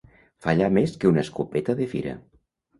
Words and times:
Fallar 0.45 0.69
més 0.77 0.95
que 1.05 1.13
una 1.13 1.23
escopeta 1.27 1.79
de 1.83 1.91
fira. 1.95 2.19